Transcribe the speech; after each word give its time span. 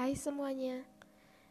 Hai 0.00 0.16
semuanya, 0.16 0.80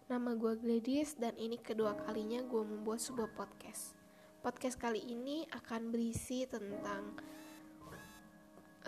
nama 0.10 0.34
gue 0.34 0.58
Gladys 0.58 1.14
dan 1.14 1.38
ini 1.38 1.62
kedua 1.62 1.94
kalinya 1.94 2.42
gue 2.42 2.66
membuat 2.66 2.98
sebuah 2.98 3.30
podcast. 3.38 3.94
Podcast 4.42 4.74
kali 4.82 5.06
ini 5.06 5.46
akan 5.54 5.94
berisi 5.94 6.50
tentang 6.50 7.14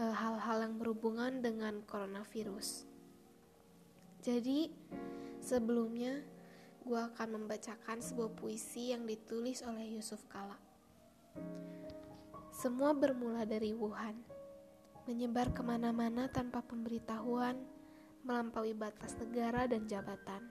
eh, 0.02 0.16
hal-hal 0.18 0.58
uh, 0.58 0.64
yang 0.66 0.82
berhubungan 0.82 1.46
dengan 1.46 1.86
coronavirus. 1.86 2.90
Jadi, 4.26 4.74
sebelumnya 5.46 6.26
gue 6.82 6.98
akan 7.14 7.46
membacakan 7.46 8.02
sebuah 8.02 8.34
puisi 8.34 8.98
yang 8.98 9.06
ditulis 9.06 9.62
oleh 9.62 9.94
Yusuf 9.94 10.26
Kala. 10.26 10.58
Semua 12.50 12.98
bermula 12.98 13.46
dari 13.46 13.78
Wuhan, 13.78 14.18
menyebar 15.06 15.54
ke 15.54 15.62
mana-mana 15.62 16.26
tanpa 16.34 16.66
pemberitahuan 16.66 17.81
melampaui 18.22 18.78
batas 18.78 19.18
negara 19.18 19.66
dan 19.66 19.90
jabatan, 19.90 20.46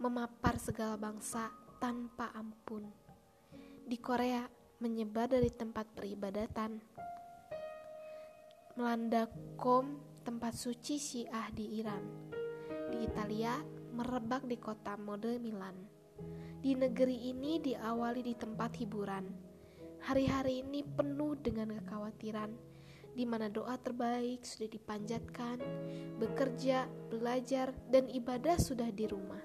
memapar 0.00 0.56
segala 0.56 0.96
bangsa 0.96 1.52
tanpa 1.76 2.32
ampun. 2.32 2.88
Di 3.84 3.98
Korea, 4.00 4.48
menyebar 4.80 5.28
dari 5.28 5.52
tempat 5.52 5.84
peribadatan, 5.92 6.80
melanda 8.74 9.28
Kom, 9.60 10.00
tempat 10.24 10.56
suci 10.56 10.96
Syiah 10.96 11.52
di 11.52 11.76
Iran. 11.76 12.02
Di 12.88 13.04
Italia, 13.04 13.60
merebak 13.92 14.48
di 14.48 14.56
kota 14.56 14.96
mode 14.96 15.36
Milan. 15.36 15.76
Di 16.62 16.72
negeri 16.72 17.28
ini 17.28 17.60
diawali 17.60 18.22
di 18.24 18.34
tempat 18.38 18.78
hiburan. 18.80 19.26
Hari-hari 20.02 20.64
ini 20.64 20.82
penuh 20.82 21.36
dengan 21.38 21.74
kekhawatiran 21.78 22.71
di 23.12 23.28
mana 23.28 23.52
doa 23.52 23.76
terbaik 23.76 24.44
sudah 24.44 24.68
dipanjatkan, 24.72 25.60
bekerja, 26.16 26.88
belajar, 27.12 27.76
dan 27.92 28.08
ibadah 28.08 28.56
sudah 28.56 28.88
di 28.88 29.04
rumah. 29.04 29.40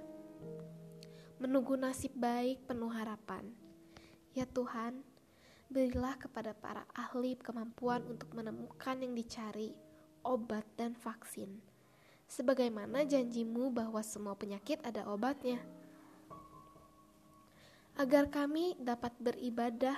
Menunggu 1.38 1.76
nasib 1.76 2.16
baik 2.16 2.66
penuh 2.66 2.90
harapan. 2.90 3.46
Ya 4.32 4.48
Tuhan, 4.48 5.04
berilah 5.68 6.16
kepada 6.16 6.56
para 6.56 6.88
ahli 6.96 7.36
kemampuan 7.38 8.08
untuk 8.08 8.32
menemukan 8.32 8.98
yang 9.04 9.14
dicari, 9.14 9.76
obat 10.24 10.64
dan 10.80 10.96
vaksin. 10.96 11.60
Sebagaimana 12.28 13.08
janjimu 13.08 13.72
bahwa 13.72 14.00
semua 14.04 14.36
penyakit 14.36 14.80
ada 14.84 15.08
obatnya. 15.08 15.60
Agar 17.98 18.30
kami 18.30 18.78
dapat 18.78 19.16
beribadah 19.18 19.98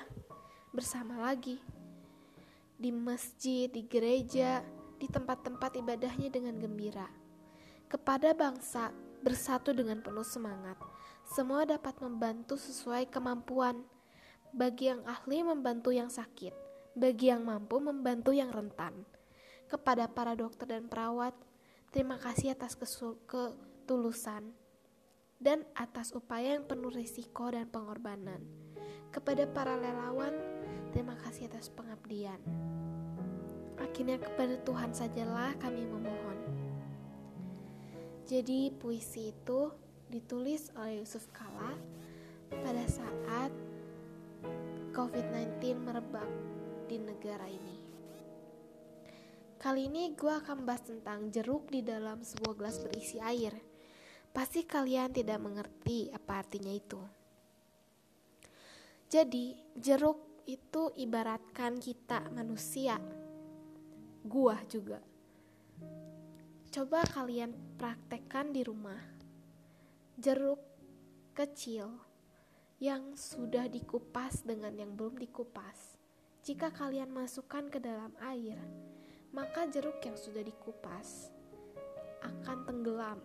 bersama 0.72 1.20
lagi 1.20 1.60
di 2.80 2.96
masjid, 2.96 3.68
di 3.68 3.84
gereja, 3.84 4.64
di 4.96 5.12
tempat-tempat 5.12 5.76
ibadahnya 5.84 6.32
dengan 6.32 6.56
gembira. 6.56 7.12
Kepada 7.92 8.32
bangsa 8.32 8.96
bersatu 9.20 9.76
dengan 9.76 10.00
penuh 10.00 10.24
semangat, 10.24 10.80
semua 11.28 11.68
dapat 11.68 12.00
membantu 12.00 12.56
sesuai 12.56 13.12
kemampuan. 13.12 13.84
Bagi 14.50 14.90
yang 14.90 15.06
ahli 15.06 15.46
membantu 15.46 15.94
yang 15.94 16.10
sakit, 16.10 16.56
bagi 16.98 17.30
yang 17.30 17.46
mampu 17.46 17.78
membantu 17.78 18.34
yang 18.34 18.50
rentan. 18.50 19.06
Kepada 19.70 20.10
para 20.10 20.34
dokter 20.34 20.66
dan 20.66 20.90
perawat, 20.90 21.38
terima 21.94 22.18
kasih 22.18 22.58
atas 22.58 22.74
ketulusan 23.30 24.58
dan 25.38 25.62
atas 25.78 26.18
upaya 26.18 26.58
yang 26.58 26.66
penuh 26.66 26.90
risiko 26.90 27.54
dan 27.54 27.70
pengorbanan. 27.70 28.42
Kepada 29.14 29.46
para 29.46 29.78
relawan, 29.78 30.34
terima 30.92 31.16
kasih 31.22 31.50
atas 31.50 31.70
pengabdian. 31.74 32.40
Akhirnya 33.80 34.20
kepada 34.20 34.60
Tuhan 34.62 34.92
sajalah 34.92 35.56
kami 35.62 35.86
memohon. 35.88 36.40
Jadi 38.30 38.70
puisi 38.76 39.34
itu 39.34 39.74
ditulis 40.10 40.70
oleh 40.78 41.02
Yusuf 41.02 41.30
Kala 41.34 41.74
pada 42.50 42.86
saat 42.90 43.50
COVID-19 44.94 45.86
merebak 45.86 46.30
di 46.90 46.98
negara 46.98 47.46
ini. 47.46 47.78
Kali 49.60 49.92
ini 49.92 50.16
gue 50.16 50.34
akan 50.34 50.64
bahas 50.64 50.88
tentang 50.88 51.28
jeruk 51.30 51.68
di 51.68 51.84
dalam 51.84 52.24
sebuah 52.24 52.54
gelas 52.56 52.80
berisi 52.80 53.20
air. 53.20 53.54
Pasti 54.32 54.64
kalian 54.64 55.12
tidak 55.12 55.42
mengerti 55.42 56.08
apa 56.14 56.40
artinya 56.40 56.72
itu. 56.72 57.02
Jadi, 59.10 59.58
jeruk 59.74 60.29
itu 60.50 60.90
ibaratkan 60.98 61.78
kita 61.78 62.26
manusia 62.34 62.98
gua 64.26 64.58
juga. 64.66 64.98
Coba 66.74 67.06
kalian 67.06 67.54
praktekkan 67.78 68.50
di 68.50 68.66
rumah. 68.66 68.98
Jeruk 70.18 70.58
kecil 71.38 71.86
yang 72.82 73.14
sudah 73.14 73.70
dikupas 73.70 74.42
dengan 74.42 74.74
yang 74.74 74.98
belum 74.98 75.22
dikupas. 75.22 76.02
Jika 76.42 76.74
kalian 76.74 77.14
masukkan 77.14 77.70
ke 77.70 77.78
dalam 77.78 78.10
air, 78.26 78.58
maka 79.30 79.70
jeruk 79.70 80.02
yang 80.02 80.18
sudah 80.18 80.42
dikupas 80.42 81.30
akan 82.26 82.66
tenggelam, 82.66 83.22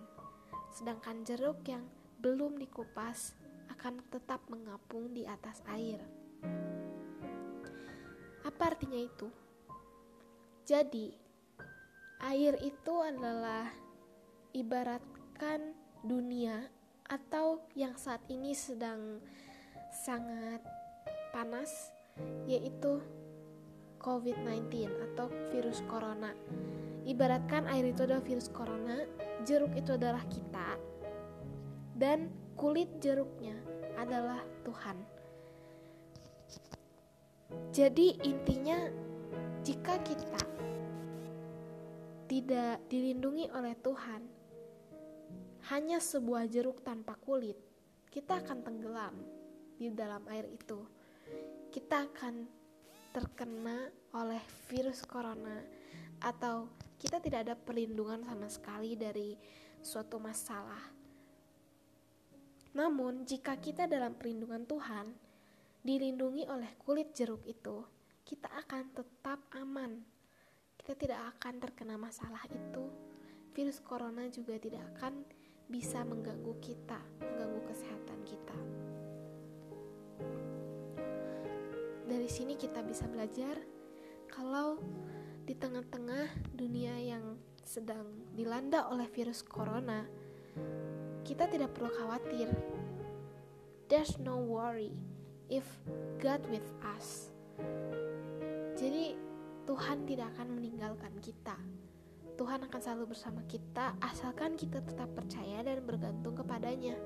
sedangkan 0.76 1.24
jeruk 1.24 1.64
yang 1.64 1.88
belum 2.20 2.60
dikupas 2.60 3.32
akan 3.72 4.02
tetap 4.12 4.44
mengapung 4.52 5.10
di 5.10 5.24
atas 5.24 5.64
air. 5.72 5.98
Apa 8.44 8.76
artinya 8.76 9.00
itu? 9.00 9.28
Jadi, 10.64 11.12
air 12.20 12.56
itu 12.60 12.94
adalah 13.00 13.68
ibaratkan 14.52 15.72
dunia 16.04 16.68
atau 17.08 17.64
yang 17.76 17.96
saat 17.96 18.20
ini 18.28 18.56
sedang 18.56 19.20
sangat 19.92 20.60
panas, 21.32 21.92
yaitu 22.48 23.00
COVID-19 24.00 24.92
atau 25.12 25.32
virus 25.52 25.80
corona. 25.88 26.36
Ibaratkan 27.04 27.68
air 27.68 27.92
itu 27.92 28.04
adalah 28.04 28.24
virus 28.24 28.48
corona, 28.52 29.04
jeruk 29.44 29.72
itu 29.76 29.96
adalah 29.96 30.24
kita, 30.28 30.76
dan 31.96 32.32
kulit 32.56 32.88
jeruknya 33.00 33.56
adalah 33.96 34.40
Tuhan. 34.64 34.96
Jadi 37.74 38.22
intinya 38.22 38.78
jika 39.64 39.98
kita 40.04 40.42
tidak 42.30 42.80
dilindungi 42.88 43.50
oleh 43.52 43.74
Tuhan, 43.78 44.22
hanya 45.72 45.98
sebuah 46.00 46.44
jeruk 46.48 46.84
tanpa 46.84 47.16
kulit, 47.16 47.56
kita 48.12 48.44
akan 48.44 48.60
tenggelam 48.60 49.14
di 49.80 49.88
dalam 49.90 50.22
air 50.28 50.46
itu. 50.52 50.84
Kita 51.72 52.04
akan 52.06 52.44
terkena 53.14 53.88
oleh 54.14 54.42
virus 54.70 55.02
corona 55.02 55.62
atau 56.22 56.68
kita 57.00 57.20
tidak 57.20 57.48
ada 57.48 57.54
perlindungan 57.58 58.22
sama 58.24 58.48
sekali 58.48 58.94
dari 58.94 59.36
suatu 59.84 60.16
masalah. 60.20 60.80
Namun, 62.74 63.22
jika 63.22 63.54
kita 63.60 63.86
dalam 63.86 64.18
perlindungan 64.18 64.66
Tuhan, 64.66 65.06
dilindungi 65.84 66.48
oleh 66.48 66.74
kulit 66.80 67.12
jeruk 67.12 67.44
itu, 67.44 67.84
kita 68.24 68.48
akan 68.64 68.90
tetap 68.96 69.44
aman 69.52 70.14
kita 70.84 71.00
tidak 71.00 71.20
akan 71.32 71.64
terkena 71.64 71.96
masalah 71.96 72.44
itu. 72.52 72.84
Virus 73.56 73.80
corona 73.80 74.28
juga 74.28 74.60
tidak 74.60 74.84
akan 74.92 75.24
bisa 75.64 76.04
mengganggu 76.04 76.60
kita, 76.60 77.00
mengganggu 77.24 77.60
kesehatan 77.64 78.20
kita. 78.28 78.58
Dari 82.04 82.28
sini 82.28 82.60
kita 82.60 82.84
bisa 82.84 83.08
belajar 83.08 83.56
kalau 84.28 84.76
di 85.48 85.56
tengah-tengah 85.56 86.52
dunia 86.52 87.00
yang 87.00 87.40
sedang 87.64 88.04
dilanda 88.36 88.84
oleh 88.92 89.08
virus 89.08 89.40
corona, 89.40 90.04
kita 91.24 91.48
tidak 91.48 91.72
perlu 91.72 91.88
khawatir. 91.96 92.52
There's 93.88 94.20
no 94.20 94.36
worry 94.36 94.92
if 95.48 95.64
God 96.20 96.40
with 96.48 96.66
us. 96.96 97.32
Jadi 98.74 99.16
Tuhan 99.64 100.04
tidak 100.04 100.28
akan 100.36 100.48
meninggalkan 100.60 101.14
kita. 101.24 101.56
Tuhan 102.34 102.66
akan 102.66 102.80
selalu 102.82 103.14
bersama 103.14 103.46
kita 103.46 103.94
asalkan 104.02 104.58
kita 104.58 104.82
tetap 104.82 105.06
percaya 105.14 105.62
dan 105.62 105.86
bergantung 105.86 106.34
kepadanya. 106.34 106.98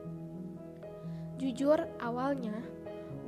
Jujur, 1.39 1.79
awalnya 2.01 2.57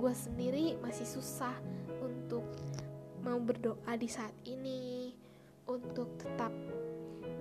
gue 0.00 0.14
sendiri 0.16 0.80
masih 0.80 1.04
susah 1.04 1.52
untuk 2.00 2.42
mau 3.20 3.36
berdoa 3.36 3.92
di 4.00 4.08
saat 4.08 4.32
ini, 4.48 5.12
untuk 5.68 6.16
tetap 6.16 6.50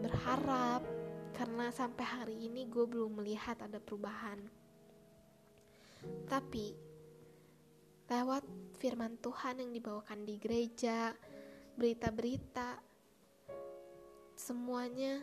berharap, 0.04 0.83
karena 1.33 1.72
sampai 1.72 2.06
hari 2.06 2.36
ini 2.36 2.68
gue 2.68 2.83
belum 2.83 3.24
melihat 3.24 3.56
ada 3.63 3.80
perubahan. 3.80 4.44
Tapi, 6.27 6.88
lewat 8.10 8.42
firman 8.82 9.22
Tuhan 9.22 9.62
yang 9.62 9.70
dibawakan 9.70 10.26
di 10.26 10.42
gereja, 10.42 11.14
berita-berita 11.78 12.82
semuanya 14.34 15.22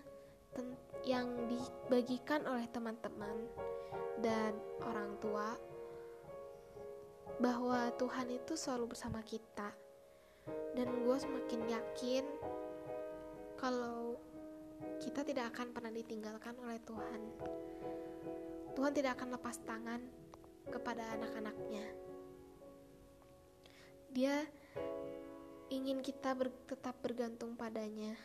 yang 1.03 1.27
dibagikan 1.51 2.47
oleh 2.47 2.71
teman-teman 2.71 3.51
dan 4.23 4.55
orang 4.87 5.19
tua 5.19 5.59
bahwa 7.43 7.91
Tuhan 7.99 8.31
itu 8.31 8.55
selalu 8.55 8.95
bersama 8.95 9.21
kita. 9.27 9.75
Dan 10.79 11.03
gue 11.03 11.17
semakin 11.19 11.67
yakin 11.67 12.25
kalau 13.59 14.15
kita 15.03 15.27
tidak 15.27 15.51
akan 15.51 15.75
pernah 15.75 15.91
ditinggalkan 15.91 16.55
oleh 16.63 16.79
Tuhan. 16.87 17.21
Tuhan 18.79 18.93
tidak 18.95 19.19
akan 19.19 19.35
lepas 19.35 19.59
tangan 19.67 20.01
kepada 20.71 21.19
anak-anaknya 21.19 22.06
dia 24.17 24.49
ingin 25.69 26.01
kita 26.01 26.33
ber, 26.33 26.49
tetap 26.65 26.97
bergantung 27.05 27.53
padanya 27.53 28.17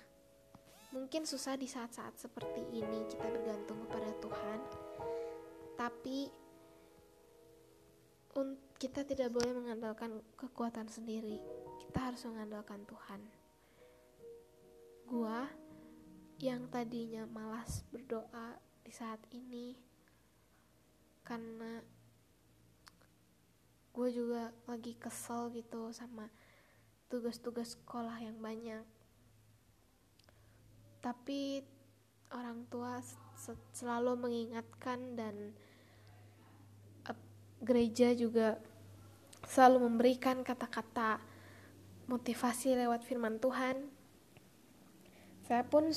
mungkin 0.96 1.28
susah 1.28 1.60
di 1.60 1.68
saat-saat 1.68 2.16
seperti 2.16 2.64
ini 2.72 3.04
kita 3.12 3.28
bergantung 3.28 3.84
kepada 3.84 4.12
Tuhan 4.24 4.60
tapi 5.76 6.32
kita 8.82 9.06
tidak 9.06 9.30
boleh 9.30 9.54
mengandalkan 9.54 10.26
kekuatan 10.34 10.90
sendiri. 10.90 11.38
Kita 11.86 12.10
harus 12.10 12.26
mengandalkan 12.26 12.82
Tuhan. 12.90 13.22
Gua 15.06 15.46
yang 16.42 16.66
tadinya 16.74 17.30
malas 17.30 17.86
berdoa 17.94 18.58
di 18.82 18.90
saat 18.90 19.22
ini 19.38 19.78
karena 21.22 21.86
gue 23.92 24.10
juga 24.12 24.56
lagi 24.68 24.96
kesel 24.96 25.52
gitu 25.52 25.92
sama 25.92 26.32
tugas-tugas 27.12 27.76
sekolah 27.76 28.18
yang 28.24 28.40
banyak 28.40 28.84
tapi 31.02 31.66
orang 32.32 32.64
tua 32.72 33.04
selalu 33.76 34.16
mengingatkan 34.16 35.18
dan 35.18 35.36
gereja 37.62 38.14
juga 38.18 38.58
selalu 39.46 39.90
memberikan 39.90 40.42
kata-kata 40.42 41.22
motivasi 42.10 42.74
lewat 42.76 43.06
firman 43.06 43.38
Tuhan. 43.38 43.90
Saya 45.46 45.64
pun 45.66 45.94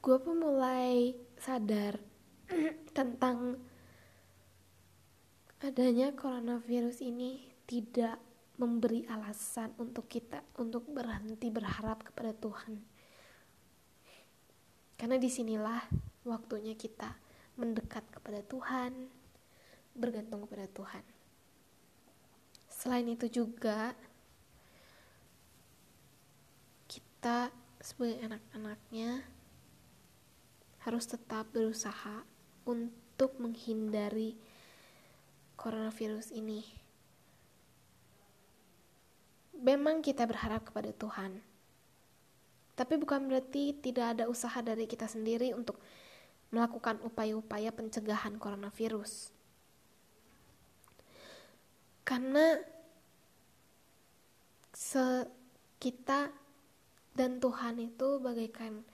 gue 0.00 0.18
pun 0.20 0.36
mulai 0.36 1.16
sadar 1.40 1.98
tentang 2.96 3.60
adanya 5.66 6.14
coronavirus 6.14 7.02
ini 7.02 7.42
tidak 7.66 8.22
memberi 8.54 9.02
alasan 9.10 9.74
untuk 9.82 10.06
kita 10.06 10.38
untuk 10.62 10.86
berhenti 10.94 11.50
berharap 11.50 12.06
kepada 12.06 12.30
Tuhan. 12.38 12.78
Karena 14.94 15.18
di 15.18 15.26
sinilah 15.26 15.82
waktunya 16.22 16.78
kita 16.78 17.18
mendekat 17.58 18.06
kepada 18.14 18.46
Tuhan, 18.46 19.10
bergantung 19.98 20.46
kepada 20.46 20.70
Tuhan. 20.70 21.02
Selain 22.70 23.10
itu 23.10 23.26
juga 23.26 23.90
kita 26.86 27.50
sebagai 27.82 28.22
anak-anaknya 28.22 29.26
harus 30.86 31.04
tetap 31.10 31.50
berusaha 31.50 32.22
untuk 32.62 33.34
menghindari 33.42 34.38
coronavirus 35.66 36.30
ini. 36.30 36.62
Memang 39.58 39.98
kita 39.98 40.22
berharap 40.22 40.70
kepada 40.70 40.94
Tuhan. 40.94 41.42
Tapi 42.78 42.94
bukan 43.02 43.26
berarti 43.26 43.74
tidak 43.82 44.14
ada 44.14 44.30
usaha 44.30 44.62
dari 44.62 44.86
kita 44.86 45.10
sendiri 45.10 45.50
untuk 45.58 45.82
melakukan 46.54 47.02
upaya-upaya 47.02 47.74
pencegahan 47.74 48.38
coronavirus 48.38 49.34
karena 52.06 52.62
se 54.70 55.26
kita 55.82 56.30
dan 57.18 57.42
Tuhan 57.42 57.82
itu 57.82 58.22
bagaikan 58.22 58.86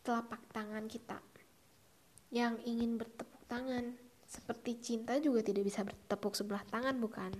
telapak 0.00 0.40
tangan 0.56 0.88
kita 0.88 1.20
yang 2.32 2.56
ingin 2.64 2.96
bertepuk 2.96 3.44
tangan 3.44 3.92
seperti 4.32 4.80
cinta 4.80 5.20
juga 5.20 5.44
tidak 5.44 5.68
bisa 5.68 5.84
bertepuk 5.84 6.32
sebelah 6.32 6.64
tangan 6.72 6.96
bukan 6.96 7.36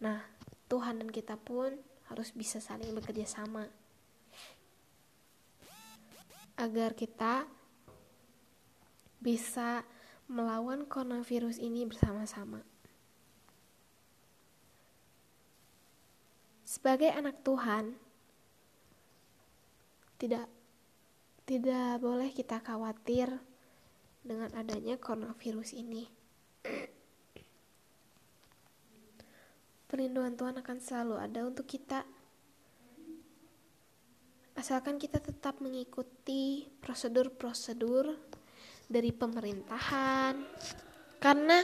nah 0.00 0.24
Tuhan 0.72 1.04
dan 1.04 1.12
kita 1.12 1.36
pun 1.36 1.76
harus 2.08 2.32
bisa 2.32 2.64
saling 2.64 2.96
bekerja 2.96 3.28
sama 3.28 3.68
agar 6.56 6.96
kita 6.96 7.44
bisa 9.20 9.84
melawan 10.24 10.88
coronavirus 10.88 11.60
ini 11.60 11.84
bersama-sama. 11.84 12.64
sebagai 16.74 17.06
anak 17.14 17.38
Tuhan 17.46 17.94
tidak 20.18 20.50
tidak 21.46 22.02
boleh 22.02 22.34
kita 22.34 22.58
khawatir 22.58 23.30
dengan 24.24 24.50
adanya 24.56 24.96
coronavirus 24.96 25.76
ini. 25.76 26.08
Perlindungan 29.86 30.34
Tuhan 30.34 30.56
akan 30.58 30.78
selalu 30.80 31.14
ada 31.20 31.40
untuk 31.46 31.68
kita. 31.68 32.02
Asalkan 34.58 34.98
kita 34.98 35.22
tetap 35.22 35.60
mengikuti 35.60 36.66
prosedur-prosedur 36.82 38.16
dari 38.90 39.12
pemerintahan. 39.14 40.34
Karena 41.20 41.62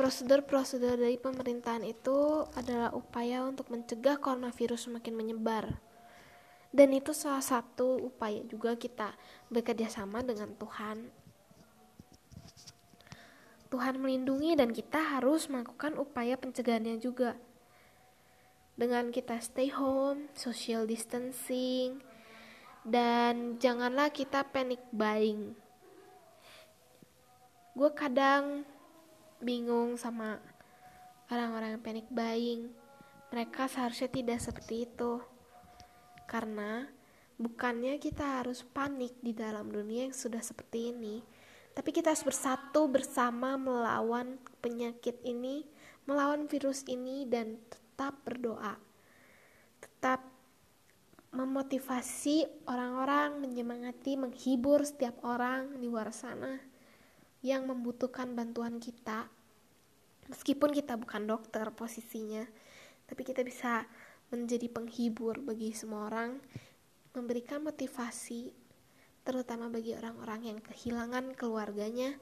Prosedur-prosedur 0.00 0.96
dari 0.96 1.20
pemerintahan 1.20 1.84
itu 1.84 2.48
adalah 2.56 2.88
upaya 2.96 3.44
untuk 3.44 3.68
mencegah 3.68 4.16
coronavirus 4.16 4.88
semakin 4.88 5.12
menyebar. 5.12 5.76
Dan 6.72 6.96
itu 6.96 7.12
salah 7.12 7.44
satu 7.44 8.08
upaya 8.08 8.40
juga 8.48 8.80
kita 8.80 9.12
bekerja 9.52 9.92
sama 9.92 10.24
dengan 10.24 10.56
Tuhan. 10.56 11.19
Tuhan 13.70 14.02
melindungi 14.02 14.58
dan 14.58 14.74
kita 14.74 14.98
harus 14.98 15.46
melakukan 15.46 15.94
upaya 15.94 16.34
pencegahannya 16.34 16.98
juga. 16.98 17.38
Dengan 18.74 19.14
kita 19.14 19.38
stay 19.38 19.70
home, 19.70 20.26
social 20.34 20.90
distancing, 20.90 22.02
dan 22.82 23.62
janganlah 23.62 24.10
kita 24.10 24.42
panic 24.50 24.82
buying. 24.90 25.54
Gue 27.78 27.90
kadang 27.94 28.66
bingung 29.38 29.94
sama 29.94 30.42
orang-orang 31.30 31.78
yang 31.78 31.84
panic 31.84 32.06
buying. 32.10 32.74
Mereka 33.30 33.70
seharusnya 33.70 34.10
tidak 34.10 34.42
seperti 34.42 34.90
itu. 34.90 35.22
Karena 36.26 36.90
bukannya 37.38 38.02
kita 38.02 38.42
harus 38.42 38.66
panik 38.66 39.14
di 39.22 39.30
dalam 39.30 39.70
dunia 39.70 40.10
yang 40.10 40.16
sudah 40.16 40.42
seperti 40.42 40.90
ini, 40.90 41.22
tapi 41.76 41.90
kita 41.94 42.12
harus 42.12 42.26
bersatu 42.26 42.90
bersama 42.90 43.54
melawan 43.54 44.36
penyakit 44.60 45.18
ini, 45.22 45.64
melawan 46.04 46.50
virus 46.50 46.84
ini 46.90 47.24
dan 47.24 47.56
tetap 47.70 48.18
berdoa. 48.26 48.76
Tetap 49.80 50.20
memotivasi 51.30 52.66
orang-orang, 52.66 53.38
menyemangati, 53.38 54.18
menghibur 54.18 54.82
setiap 54.82 55.22
orang 55.22 55.78
di 55.78 55.86
luar 55.86 56.10
sana 56.10 56.58
yang 57.40 57.64
membutuhkan 57.64 58.36
bantuan 58.36 58.76
kita 58.76 59.30
meskipun 60.28 60.70
kita 60.70 60.94
bukan 61.00 61.26
dokter 61.26 61.66
posisinya 61.72 62.44
tapi 63.08 63.26
kita 63.26 63.42
bisa 63.42 63.88
menjadi 64.30 64.70
penghibur 64.70 65.42
bagi 65.42 65.74
semua 65.74 66.06
orang 66.06 66.38
memberikan 67.16 67.64
motivasi 67.66 68.54
terutama 69.30 69.70
bagi 69.70 69.94
orang-orang 69.94 70.50
yang 70.50 70.58
kehilangan 70.58 71.38
keluarganya 71.38 72.18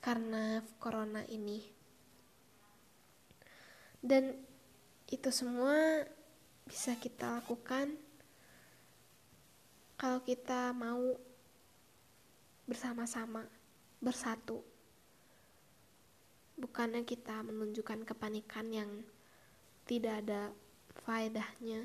karena 0.00 0.64
corona 0.80 1.20
ini 1.28 1.60
dan 4.00 4.32
itu 5.12 5.28
semua 5.28 6.08
bisa 6.64 6.96
kita 6.96 7.44
lakukan 7.44 7.92
kalau 10.00 10.24
kita 10.24 10.72
mau 10.72 11.12
bersama-sama 12.64 13.44
bersatu. 14.00 14.64
Bukannya 16.56 17.04
kita 17.04 17.44
menunjukkan 17.44 18.08
kepanikan 18.08 18.72
yang 18.72 18.90
tidak 19.84 20.24
ada 20.24 20.54
faedahnya, 21.04 21.84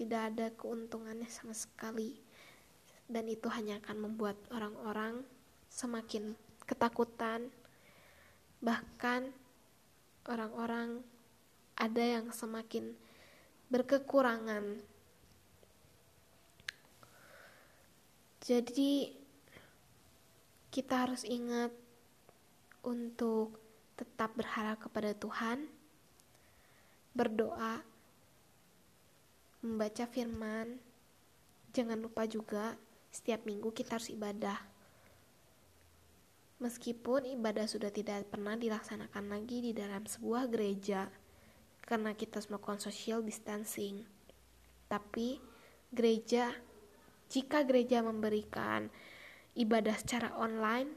tidak 0.00 0.20
ada 0.32 0.46
keuntungannya 0.56 1.28
sama 1.28 1.52
sekali, 1.52 2.16
dan 3.06 3.30
itu 3.30 3.46
hanya 3.50 3.78
akan 3.82 4.10
membuat 4.10 4.36
orang-orang 4.50 5.22
semakin 5.70 6.34
ketakutan, 6.66 7.50
bahkan 8.62 9.30
orang-orang 10.26 11.02
ada 11.78 12.02
yang 12.02 12.34
semakin 12.34 12.94
berkekurangan 13.70 14.82
Jadi 18.46 19.10
kita 20.70 21.02
harus 21.02 21.26
ingat 21.26 21.74
untuk 22.86 23.58
tetap 23.98 24.38
berharap 24.38 24.78
kepada 24.78 25.18
Tuhan, 25.18 25.66
berdoa, 27.10 27.82
membaca 29.66 30.06
firman. 30.06 30.78
Jangan 31.74 31.98
lupa 31.98 32.22
juga 32.30 32.78
setiap 33.16 33.48
minggu 33.48 33.72
kita 33.72 33.96
harus 33.96 34.12
ibadah. 34.12 34.60
Meskipun 36.60 37.24
ibadah 37.40 37.64
sudah 37.64 37.88
tidak 37.88 38.28
pernah 38.28 38.60
dilaksanakan 38.60 39.32
lagi 39.32 39.64
di 39.64 39.72
dalam 39.72 40.04
sebuah 40.04 40.52
gereja 40.52 41.08
karena 41.88 42.12
kita 42.12 42.44
melakukan 42.52 42.80
social 42.80 43.24
distancing. 43.24 44.04
Tapi 44.88 45.40
gereja 45.88 46.52
jika 47.32 47.64
gereja 47.64 48.04
memberikan 48.04 48.92
ibadah 49.56 49.96
secara 49.96 50.36
online, 50.36 50.92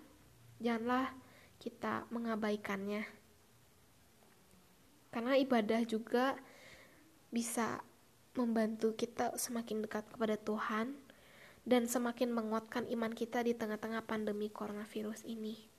janganlah 0.59 1.15
kita 1.57 2.05
mengabaikannya. 2.11 3.07
Karena 5.09 5.33
ibadah 5.39 5.81
juga 5.87 6.37
bisa 7.33 7.81
membantu 8.37 8.93
kita 8.93 9.33
semakin 9.39 9.83
dekat 9.83 10.05
kepada 10.13 10.37
Tuhan 10.37 11.08
dan 11.69 11.85
semakin 11.85 12.33
menguatkan 12.33 12.89
iman 12.89 13.13
kita 13.13 13.45
di 13.45 13.53
tengah-tengah 13.53 14.01
pandemi 14.01 14.49
coronavirus 14.49 15.21
ini. 15.29 15.69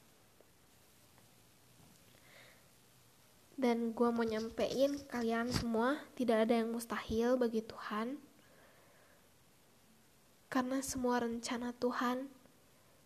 Dan 3.59 3.93
gue 3.93 4.09
mau 4.09 4.23
nyampein 4.23 5.03
kalian 5.11 5.51
semua 5.51 5.99
tidak 6.15 6.47
ada 6.47 6.63
yang 6.63 6.71
mustahil 6.71 7.35
bagi 7.35 7.61
Tuhan. 7.67 8.23
Karena 10.47 10.79
semua 10.81 11.27
rencana 11.27 11.75
Tuhan 11.75 12.31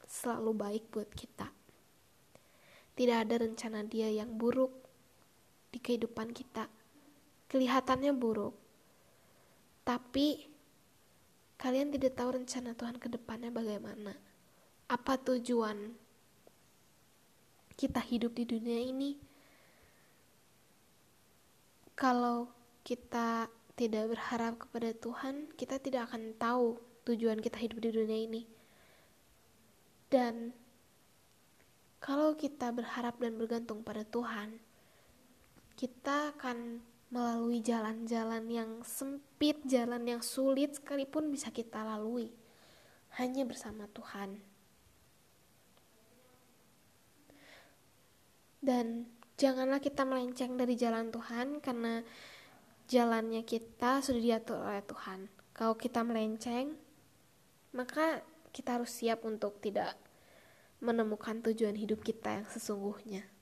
selalu 0.05 0.53
baik 0.53 0.85
buat 0.93 1.09
kita. 1.17 1.49
Tidak 2.95 3.17
ada 3.17 3.41
rencana 3.43 3.83
dia 3.83 4.12
yang 4.12 4.37
buruk 4.37 4.71
di 5.73 5.81
kehidupan 5.81 6.31
kita. 6.31 6.69
Kelihatannya 7.50 8.14
buruk. 8.14 8.55
Tapi 9.83 10.54
kalian 11.64 11.88
tidak 11.88 12.12
tahu 12.21 12.37
rencana 12.37 12.76
Tuhan 12.76 13.00
ke 13.00 13.09
depannya 13.09 13.49
bagaimana. 13.49 14.12
Apa 14.85 15.16
tujuan 15.16 15.97
kita 17.73 18.04
hidup 18.04 18.37
di 18.37 18.44
dunia 18.44 18.85
ini? 18.85 19.16
Kalau 21.97 22.52
kita 22.85 23.49
tidak 23.80 24.12
berharap 24.12 24.61
kepada 24.61 24.92
Tuhan, 24.92 25.56
kita 25.56 25.80
tidak 25.80 26.12
akan 26.12 26.37
tahu 26.37 26.76
tujuan 27.09 27.40
kita 27.40 27.56
hidup 27.56 27.80
di 27.80 27.97
dunia 27.97 28.18
ini. 28.28 28.42
Dan 30.12 30.52
kalau 31.97 32.37
kita 32.37 32.76
berharap 32.76 33.16
dan 33.16 33.40
bergantung 33.40 33.80
pada 33.80 34.04
Tuhan, 34.04 34.61
kita 35.80 36.37
akan 36.37 36.85
melalui 37.14 37.62
jalan-jalan 37.62 38.50
yang 38.50 38.83
sempit, 38.83 39.62
jalan 39.62 40.02
yang 40.02 40.18
sulit 40.18 40.75
sekalipun 40.75 41.30
bisa 41.30 41.54
kita 41.54 41.87
lalui 41.87 42.35
hanya 43.14 43.47
bersama 43.47 43.87
Tuhan. 43.94 44.42
Dan 48.59 49.06
janganlah 49.38 49.78
kita 49.78 50.02
melenceng 50.02 50.59
dari 50.59 50.75
jalan 50.75 51.14
Tuhan 51.14 51.62
karena 51.62 52.02
jalannya 52.90 53.47
kita 53.47 54.02
sudah 54.02 54.18
diatur 54.18 54.59
oleh 54.59 54.83
Tuhan. 54.83 55.30
Kalau 55.54 55.78
kita 55.78 56.02
melenceng, 56.02 56.75
maka 57.71 58.26
kita 58.50 58.83
harus 58.83 58.90
siap 58.90 59.23
untuk 59.23 59.62
tidak 59.62 59.94
menemukan 60.83 61.38
tujuan 61.47 61.78
hidup 61.78 62.02
kita 62.02 62.42
yang 62.42 62.47
sesungguhnya. 62.50 63.34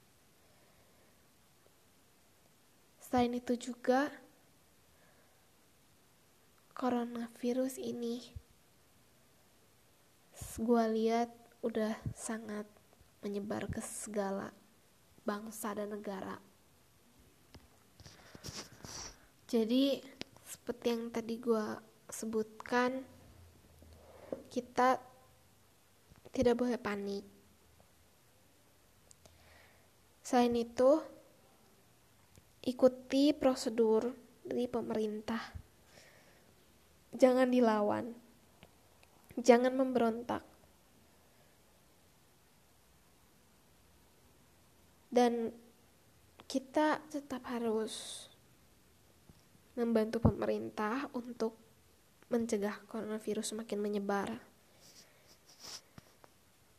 Selain 3.13 3.37
itu 3.37 3.61
juga 3.61 4.09
coronavirus 6.73 7.77
ini 7.77 8.25
gue 10.57 10.85
lihat 10.97 11.29
udah 11.61 11.93
sangat 12.17 12.65
menyebar 13.21 13.69
ke 13.69 13.85
segala 13.85 14.49
bangsa 15.29 15.77
dan 15.77 15.93
negara. 15.93 16.41
Jadi 19.45 20.01
seperti 20.49 20.87
yang 20.97 21.13
tadi 21.13 21.37
gue 21.37 21.67
sebutkan, 22.09 23.05
kita 24.49 24.97
tidak 26.33 26.57
boleh 26.57 26.81
panik. 26.81 27.29
Selain 30.25 30.57
itu, 30.57 31.21
ikuti 32.63 33.35
prosedur 33.35 34.15
dari 34.47 34.71
pemerintah. 34.71 35.43
Jangan 37.13 37.51
dilawan. 37.51 38.15
Jangan 39.37 39.75
memberontak. 39.75 40.43
Dan 45.13 45.53
kita 46.49 47.05
tetap 47.13 47.45
harus 47.49 48.25
membantu 49.77 50.21
pemerintah 50.21 51.09
untuk 51.17 51.57
mencegah 52.33 52.81
coronavirus 52.89 53.53
semakin 53.53 53.81
menyebar 53.81 54.41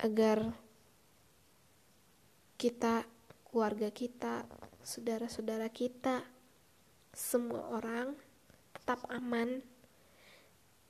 agar 0.01 0.49
kita 2.57 3.05
keluarga 3.49 3.93
kita, 3.93 4.49
saudara-saudara 4.83 5.71
kita, 5.71 6.27
semua 7.15 7.71
orang 7.71 8.19
tetap 8.75 9.07
aman 9.07 9.63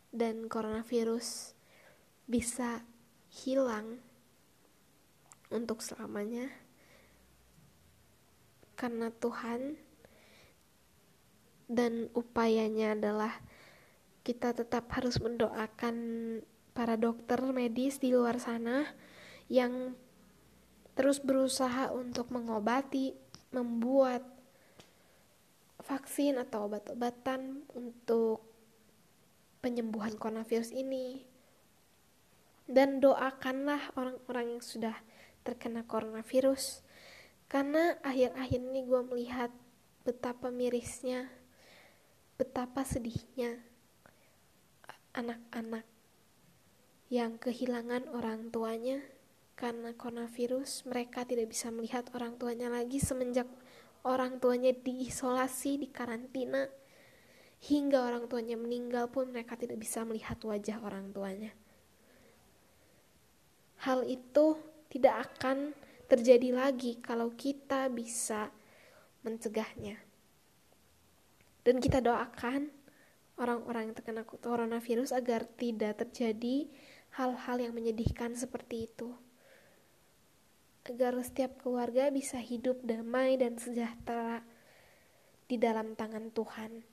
dan 0.09 0.49
coronavirus 0.49 1.53
bisa 2.25 2.81
hilang 3.29 4.01
untuk 5.53 5.85
selamanya. 5.85 6.49
Karena 8.73 9.13
Tuhan 9.13 9.77
dan 11.69 12.09
upayanya 12.17 12.97
adalah 12.97 13.33
kita 14.25 14.57
tetap 14.57 14.89
harus 14.89 15.21
mendoakan 15.21 15.95
para 16.73 16.97
dokter 16.97 17.37
medis 17.53 18.01
di 18.01 18.09
luar 18.09 18.41
sana 18.41 18.89
yang 19.53 19.93
terus 20.97 21.21
berusaha 21.21 21.93
untuk 21.93 22.33
mengobati, 22.33 23.22
membuat 23.53 24.25
vaksin 25.85 26.41
atau 26.41 26.65
obat-obatan 26.67 27.63
untuk 27.77 28.41
penyembuhan 29.63 30.17
coronavirus 30.17 30.75
ini. 30.75 31.23
Dan 32.63 33.03
doakanlah 33.03 33.91
orang-orang 33.95 34.57
yang 34.57 34.63
sudah 34.63 34.95
terkena 35.43 35.83
coronavirus. 35.83 36.81
Karena 37.51 37.99
akhir-akhir 38.01 38.59
ini 38.59 38.81
gue 38.87 39.01
melihat 39.03 39.51
betapa 40.07 40.49
mirisnya, 40.49 41.29
betapa 42.39 42.81
sedihnya 42.87 43.61
anak-anak 45.13 45.85
yang 47.13 47.37
kehilangan 47.37 48.09
orang 48.09 48.49
tuanya 48.49 49.05
karena 49.53 49.93
coronavirus, 49.93 50.89
mereka 50.89 51.23
tidak 51.29 51.53
bisa 51.53 51.69
melihat 51.69 52.09
orang 52.17 52.41
tuanya 52.41 52.73
lagi 52.73 52.97
semenjak 52.97 53.45
orang 54.03 54.41
tuanya 54.41 54.73
diisolasi, 54.73 55.79
di 55.79 55.87
karantina. 55.93 56.67
Hingga 57.63 57.95
orang 58.03 58.27
tuanya 58.27 58.59
meninggal 58.59 59.07
pun 59.07 59.31
mereka 59.31 59.55
tidak 59.55 59.79
bisa 59.79 60.03
melihat 60.03 60.35
wajah 60.43 60.83
orang 60.83 61.15
tuanya. 61.15 61.55
Hal 63.87 64.03
itu 64.03 64.59
tidak 64.91 65.31
akan 65.31 65.71
terjadi 66.11 66.51
lagi 66.51 66.99
kalau 66.99 67.31
kita 67.31 67.87
bisa 67.87 68.51
mencegahnya. 69.23 69.95
Dan 71.63 71.79
kita 71.79 72.03
doakan 72.03 72.67
orang-orang 73.39 73.87
yang 73.87 73.95
terkena 73.95 74.27
coronavirus 74.27 75.15
agar 75.15 75.47
tidak 75.55 76.03
terjadi 76.03 76.67
hal-hal 77.15 77.63
yang 77.63 77.71
menyedihkan 77.71 78.35
seperti 78.35 78.91
itu 78.91 79.15
agar 80.83 81.15
setiap 81.23 81.63
keluarga 81.63 82.11
bisa 82.11 82.35
hidup 82.35 82.83
damai 82.83 83.39
dan 83.39 83.55
sejahtera 83.55 84.43
di 85.47 85.55
dalam 85.55 85.95
tangan 85.95 86.27
Tuhan 86.35 86.83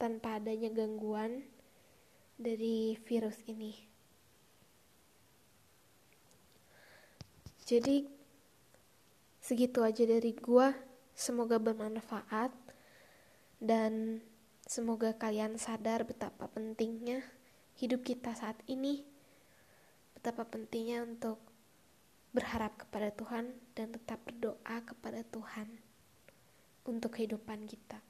tanpa 0.00 0.42
adanya 0.42 0.72
gangguan 0.74 1.46
dari 2.40 2.98
virus 3.06 3.38
ini. 3.46 3.76
Jadi 7.68 8.02
segitu 9.38 9.86
aja 9.86 10.02
dari 10.02 10.34
gua. 10.34 10.74
Semoga 11.14 11.60
bermanfaat 11.60 12.48
dan 13.60 14.24
semoga 14.64 15.12
kalian 15.20 15.60
sadar 15.60 16.08
betapa 16.08 16.48
pentingnya 16.48 17.20
hidup 17.76 18.00
kita 18.00 18.32
saat 18.32 18.56
ini 18.64 19.04
betapa 20.16 20.48
pentingnya 20.48 21.04
untuk 21.04 21.49
berharap 22.30 22.78
kepada 22.78 23.10
Tuhan 23.14 23.50
dan 23.74 23.90
tetap 23.90 24.22
berdoa 24.22 24.76
kepada 24.86 25.26
Tuhan 25.26 25.66
untuk 26.86 27.18
kehidupan 27.18 27.66
kita. 27.66 28.09